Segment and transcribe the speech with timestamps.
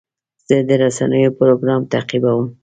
[0.47, 2.47] زه د رسنیو پروګرام تعقیبوم.